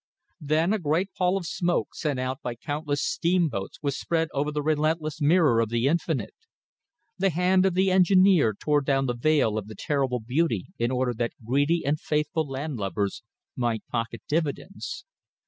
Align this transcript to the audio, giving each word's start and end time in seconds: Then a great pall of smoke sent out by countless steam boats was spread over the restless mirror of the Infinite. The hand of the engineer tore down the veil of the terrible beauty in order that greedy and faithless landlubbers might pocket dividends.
Then 0.41 0.73
a 0.73 0.79
great 0.79 1.13
pall 1.15 1.37
of 1.37 1.45
smoke 1.45 1.93
sent 1.93 2.19
out 2.19 2.41
by 2.41 2.55
countless 2.55 3.03
steam 3.03 3.49
boats 3.49 3.77
was 3.83 3.99
spread 3.99 4.29
over 4.33 4.51
the 4.51 4.63
restless 4.63 5.21
mirror 5.21 5.59
of 5.59 5.69
the 5.69 5.85
Infinite. 5.85 6.33
The 7.19 7.29
hand 7.29 7.67
of 7.67 7.75
the 7.75 7.91
engineer 7.91 8.55
tore 8.59 8.81
down 8.81 9.05
the 9.05 9.13
veil 9.13 9.59
of 9.59 9.67
the 9.67 9.75
terrible 9.75 10.19
beauty 10.19 10.65
in 10.79 10.89
order 10.89 11.13
that 11.13 11.33
greedy 11.45 11.85
and 11.85 11.99
faithless 11.99 12.47
landlubbers 12.47 13.21
might 13.55 13.85
pocket 13.91 14.23
dividends. 14.27 15.05